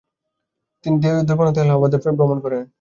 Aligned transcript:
তিনি 0.83 0.97
বৈদ্যনাথ 1.03 1.55
ও 1.57 1.63
এলাহাবাদ 1.63 1.91
ভ্রমণ 2.17 2.37
করেন। 2.43 2.61